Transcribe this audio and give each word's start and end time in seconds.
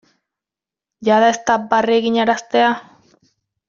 Jada 1.09 1.29
ez 1.35 1.37
da 1.51 1.59
barre 1.77 2.01
eginaraztea? 2.05 2.77